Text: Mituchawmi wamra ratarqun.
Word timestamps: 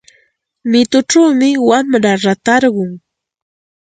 Mituchawmi 0.69 1.49
wamra 1.69 2.13
ratarqun. 2.23 2.91